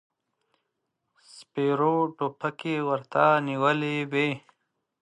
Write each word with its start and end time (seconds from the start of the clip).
سپرو 1.33 1.95
ټوپکې 2.17 2.75
ورته 2.87 3.23
نيولې 3.47 3.97
وې. 4.11 4.29